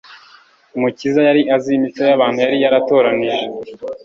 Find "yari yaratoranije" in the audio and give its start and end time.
2.45-3.43